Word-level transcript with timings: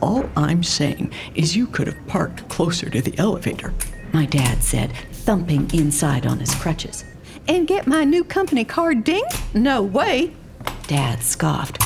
All 0.00 0.30
I'm 0.34 0.62
saying 0.62 1.12
is 1.34 1.56
you 1.56 1.66
could 1.66 1.88
have 1.88 2.06
parked 2.06 2.48
closer 2.48 2.88
to 2.88 3.02
the 3.02 3.18
elevator, 3.18 3.74
my 4.12 4.26
dad 4.26 4.62
said, 4.62 4.92
thumping 5.12 5.70
inside 5.72 6.26
on 6.26 6.38
his 6.38 6.54
crutches. 6.54 7.04
And 7.48 7.66
get 7.66 7.86
my 7.86 8.04
new 8.04 8.24
company 8.24 8.64
car 8.64 8.94
dinged? 8.94 9.54
No 9.54 9.82
way. 9.82 10.34
Dad 10.86 11.22
scoffed. 11.22 11.82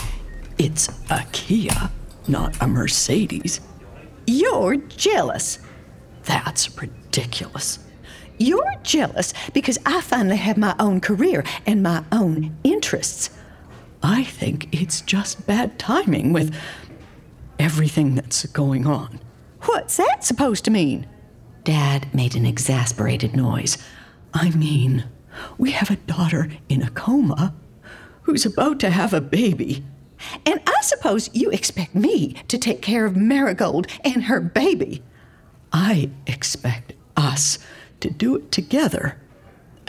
It's 0.59 0.89
a 1.11 1.25
Kia, 1.33 1.91
not 2.29 2.61
a 2.61 2.67
Mercedes. 2.67 3.61
You're 4.27 4.77
jealous. 4.77 5.59
That's 6.25 6.77
ridiculous. 6.81 7.79
You're 8.39 8.75
jealous 8.83 9.33
because 9.55 9.79
I 9.87 10.01
finally 10.01 10.37
have 10.37 10.57
my 10.57 10.75
own 10.79 11.01
career 11.01 11.45
and 11.65 11.83
my 11.83 12.05
own 12.13 12.57
interests. 12.65 13.31
I 14.03 14.25
think 14.25 14.69
it's 14.73 15.01
just 15.01 15.47
bad 15.47 15.79
timing 15.79 16.33
with 16.33 16.55
everything 17.59 18.15
that's 18.15 18.45
going 18.47 18.87
on. 18.87 19.21
What's 19.63 19.97
that 19.97 20.25
supposed 20.25 20.65
to 20.67 20.71
mean? 20.71 21.07
Dad 21.67 22.15
made 22.15 22.37
an 22.37 22.47
exasperated 22.47 23.35
noise. 23.35 23.77
I 24.33 24.51
mean, 24.51 25.03
we 25.59 25.73
have 25.73 25.91
a 25.91 25.97
daughter 25.97 26.49
in 26.69 26.81
a 26.81 26.91
coma 26.91 27.57
who's 28.23 28.47
about 28.47 28.79
to 28.81 28.91
have 28.91 29.13
a 29.13 29.21
baby. 29.21 29.85
And 30.47 30.61
I 30.65 30.81
suppose 30.83 31.29
you 31.33 31.51
expect 31.51 31.93
me 31.93 32.35
to 32.47 32.57
take 32.57 32.83
care 32.83 33.05
of 33.05 33.17
Marigold 33.17 33.89
and 34.05 34.27
her 34.27 34.39
baby. 34.39 35.03
I 35.73 36.11
expect 36.29 36.93
us 37.17 37.59
to 37.99 38.11
do 38.11 38.37
it 38.37 38.53
together 38.53 39.19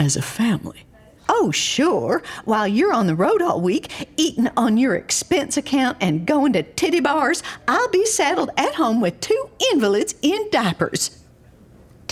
as 0.00 0.16
a 0.16 0.22
family. 0.22 0.84
Oh, 1.28 1.52
sure. 1.52 2.24
While 2.44 2.66
you're 2.66 2.92
on 2.92 3.06
the 3.06 3.14
road 3.14 3.40
all 3.40 3.60
week, 3.60 4.08
eating 4.16 4.48
on 4.56 4.78
your 4.78 4.96
expense 4.96 5.56
account 5.56 5.98
and 6.00 6.26
going 6.26 6.54
to 6.54 6.64
titty 6.64 6.98
bars, 6.98 7.44
I'll 7.68 7.90
be 7.90 8.04
saddled 8.04 8.50
at 8.56 8.74
home 8.74 9.00
with 9.00 9.20
two 9.20 9.48
invalids 9.72 10.16
in 10.22 10.50
diapers. 10.50 11.18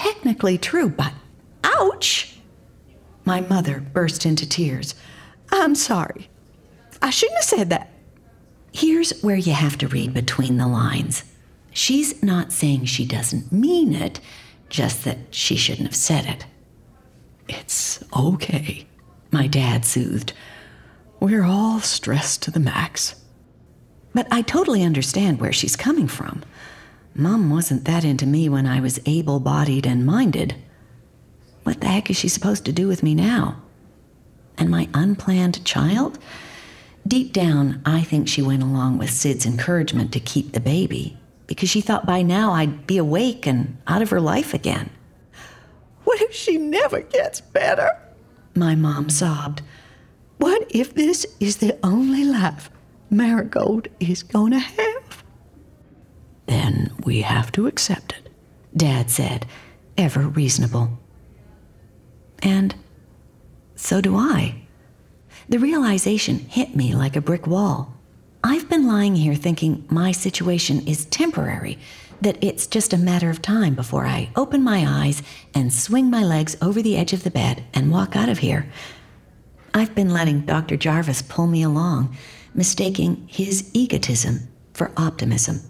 Technically 0.06 0.56
true, 0.56 0.88
but 0.88 1.12
ouch! 1.64 2.38
My 3.24 3.40
mother 3.40 3.80
burst 3.80 4.24
into 4.24 4.48
tears. 4.48 4.94
I'm 5.50 5.74
sorry. 5.74 6.28
I 7.02 7.10
shouldn't 7.10 7.38
have 7.38 7.44
said 7.44 7.70
that. 7.70 7.90
Here's 8.72 9.20
where 9.20 9.36
you 9.36 9.52
have 9.52 9.76
to 9.78 9.88
read 9.88 10.14
between 10.14 10.58
the 10.58 10.68
lines. 10.68 11.24
She's 11.72 12.22
not 12.22 12.52
saying 12.52 12.84
she 12.84 13.04
doesn't 13.04 13.50
mean 13.50 13.96
it, 13.96 14.20
just 14.68 15.02
that 15.02 15.18
she 15.32 15.56
shouldn't 15.56 15.88
have 15.88 15.96
said 15.96 16.24
it. 16.26 16.46
It's 17.48 18.04
okay, 18.16 18.86
my 19.32 19.48
dad 19.48 19.84
soothed. 19.84 20.32
We're 21.18 21.44
all 21.44 21.80
stressed 21.80 22.42
to 22.42 22.52
the 22.52 22.60
max. 22.60 23.16
But 24.14 24.28
I 24.30 24.42
totally 24.42 24.84
understand 24.84 25.40
where 25.40 25.52
she's 25.52 25.74
coming 25.74 26.06
from. 26.06 26.44
Mom 27.18 27.48
wasn't 27.48 27.86
that 27.86 28.04
into 28.04 28.26
me 28.26 28.46
when 28.46 28.66
I 28.66 28.78
was 28.78 29.00
able 29.06 29.40
bodied 29.40 29.86
and 29.86 30.04
minded. 30.04 30.54
What 31.62 31.80
the 31.80 31.86
heck 31.86 32.10
is 32.10 32.18
she 32.18 32.28
supposed 32.28 32.66
to 32.66 32.72
do 32.72 32.88
with 32.88 33.02
me 33.02 33.14
now? 33.14 33.62
And 34.58 34.68
my 34.68 34.86
unplanned 34.92 35.64
child? 35.64 36.18
Deep 37.08 37.32
down, 37.32 37.80
I 37.86 38.02
think 38.02 38.28
she 38.28 38.42
went 38.42 38.62
along 38.62 38.98
with 38.98 39.08
Sid's 39.08 39.46
encouragement 39.46 40.12
to 40.12 40.20
keep 40.20 40.52
the 40.52 40.60
baby 40.60 41.16
because 41.46 41.70
she 41.70 41.80
thought 41.80 42.04
by 42.04 42.20
now 42.20 42.52
I'd 42.52 42.86
be 42.86 42.98
awake 42.98 43.46
and 43.46 43.78
out 43.86 44.02
of 44.02 44.10
her 44.10 44.20
life 44.20 44.52
again. 44.52 44.90
What 46.04 46.20
if 46.20 46.34
she 46.34 46.58
never 46.58 47.00
gets 47.00 47.40
better? 47.40 47.98
My 48.54 48.74
mom 48.74 49.08
sobbed. 49.08 49.62
What 50.36 50.66
if 50.68 50.92
this 50.92 51.24
is 51.40 51.56
the 51.56 51.78
only 51.82 52.24
life 52.24 52.68
Marigold 53.08 53.88
is 54.00 54.22
going 54.22 54.52
to 54.52 54.58
have? 54.58 55.24
We 57.04 57.22
have 57.22 57.52
to 57.52 57.66
accept 57.66 58.12
it, 58.12 58.30
Dad 58.76 59.10
said, 59.10 59.46
ever 59.96 60.20
reasonable. 60.20 60.98
And 62.40 62.74
so 63.74 64.00
do 64.00 64.16
I. 64.16 64.62
The 65.48 65.58
realization 65.58 66.38
hit 66.40 66.74
me 66.74 66.94
like 66.94 67.16
a 67.16 67.20
brick 67.20 67.46
wall. 67.46 67.94
I've 68.42 68.68
been 68.68 68.86
lying 68.86 69.16
here 69.16 69.34
thinking 69.34 69.84
my 69.88 70.12
situation 70.12 70.86
is 70.86 71.04
temporary, 71.06 71.78
that 72.20 72.42
it's 72.42 72.66
just 72.66 72.92
a 72.92 72.98
matter 72.98 73.28
of 73.30 73.42
time 73.42 73.74
before 73.74 74.06
I 74.06 74.30
open 74.36 74.62
my 74.62 74.84
eyes 74.86 75.22
and 75.54 75.72
swing 75.72 76.10
my 76.10 76.22
legs 76.22 76.56
over 76.62 76.80
the 76.80 76.96
edge 76.96 77.12
of 77.12 77.24
the 77.24 77.30
bed 77.30 77.64
and 77.74 77.90
walk 77.90 78.16
out 78.16 78.28
of 78.28 78.38
here. 78.38 78.70
I've 79.74 79.94
been 79.94 80.12
letting 80.12 80.40
Dr. 80.42 80.76
Jarvis 80.76 81.22
pull 81.22 81.46
me 81.46 81.62
along, 81.62 82.16
mistaking 82.54 83.26
his 83.28 83.70
egotism 83.74 84.48
for 84.72 84.90
optimism, 84.96 85.60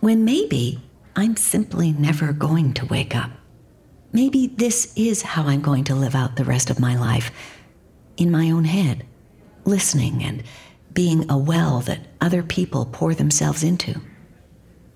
when 0.00 0.24
maybe 0.24 0.82
I'm 1.16 1.36
simply 1.36 1.92
never 1.92 2.32
going 2.32 2.74
to 2.74 2.86
wake 2.86 3.14
up. 3.14 3.30
Maybe 4.12 4.46
this 4.46 4.92
is 4.96 5.22
how 5.22 5.44
I'm 5.44 5.60
going 5.60 5.84
to 5.84 5.94
live 5.94 6.14
out 6.14 6.36
the 6.36 6.44
rest 6.44 6.70
of 6.70 6.80
my 6.80 6.96
life 6.96 7.30
in 8.16 8.30
my 8.30 8.50
own 8.50 8.64
head 8.64 9.04
listening 9.64 10.22
and 10.22 10.42
being 10.92 11.28
a 11.30 11.36
well 11.36 11.80
that 11.80 12.06
other 12.20 12.42
people 12.42 12.86
pour 12.86 13.14
themselves 13.14 13.64
into. 13.64 14.00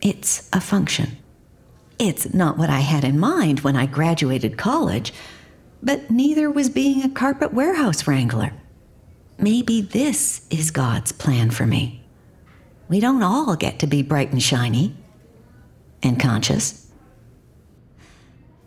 It's 0.00 0.48
a 0.52 0.60
function. 0.60 1.16
It's 1.98 2.32
not 2.32 2.56
what 2.56 2.70
I 2.70 2.80
had 2.80 3.02
in 3.02 3.18
mind 3.18 3.60
when 3.60 3.74
I 3.74 3.86
graduated 3.86 4.56
college, 4.56 5.12
but 5.82 6.10
neither 6.10 6.50
was 6.50 6.68
being 6.68 7.02
a 7.02 7.10
carpet 7.10 7.52
warehouse 7.52 8.06
wrangler. 8.06 8.52
Maybe 9.38 9.80
this 9.80 10.46
is 10.50 10.70
God's 10.70 11.10
plan 11.12 11.50
for 11.50 11.66
me. 11.66 11.97
We 12.88 13.00
don't 13.00 13.22
all 13.22 13.54
get 13.54 13.78
to 13.80 13.86
be 13.86 14.02
bright 14.02 14.32
and 14.32 14.42
shiny 14.42 14.96
and 16.02 16.18
conscious. 16.18 16.90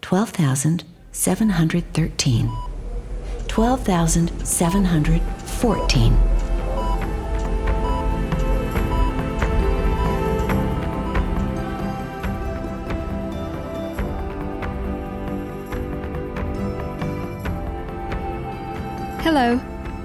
12,713. 0.02 2.52
12,714. 3.48 6.14
Hello, 19.22 19.60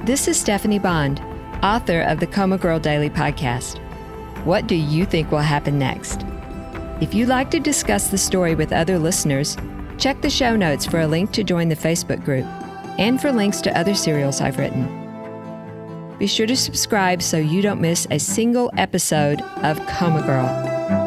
this 0.05 0.29
is 0.29 0.41
Stephanie 0.41 0.79
Bond, 0.79 1.21
author 1.63 2.01
of 2.03 2.21
the 2.21 2.27
Coma 2.27 2.57
Girl 2.57 2.79
Daily 2.79 3.11
Podcast. 3.11 3.86
What 4.47 4.69
do 4.69 4.77
you 4.77 5.07
think 5.07 5.33
will 5.33 5.41
happen 5.41 5.77
next? 5.77 6.25
If 7.01 7.15
you'd 7.15 7.27
like 7.27 7.51
to 7.51 7.59
discuss 7.59 8.11
the 8.11 8.17
story 8.17 8.55
with 8.55 8.73
other 8.73 8.97
listeners, 8.97 9.57
check 9.99 10.23
the 10.23 10.31
show 10.31 10.55
notes 10.55 10.87
for 10.87 11.01
a 11.01 11.07
link 11.09 11.33
to 11.33 11.43
join 11.43 11.69
the 11.69 11.75
Facebook 11.75 12.25
group 12.25 12.45
and 12.97 13.21
for 13.21 13.33
links 13.33 13.61
to 13.63 13.77
other 13.77 13.93
serials 13.93 14.41
I've 14.41 14.57
written. 14.57 14.87
Be 16.21 16.29
sure 16.29 16.47
to 16.47 16.57
subscribe 16.57 17.23
so 17.23 17.39
you 17.39 17.61
don't 17.61 17.81
miss 17.81 18.07
a 18.09 18.21
single 18.21 18.71
episode 18.77 19.43
of 19.65 19.85
Coma 19.89 20.23
Girl. 20.23 21.06